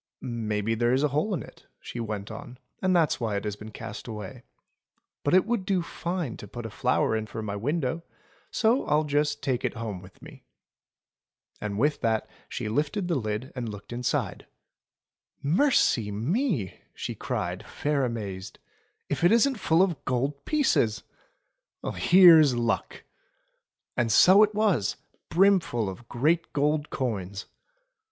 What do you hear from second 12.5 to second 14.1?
lifted the lid and looked